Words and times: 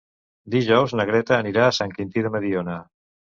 Dijous 0.55 0.95
na 0.99 1.05
Greta 1.09 1.37
anirà 1.43 1.67
a 1.67 1.75
Sant 1.79 1.95
Quintí 1.99 2.27
de 2.29 2.35
Mediona. 2.37 2.79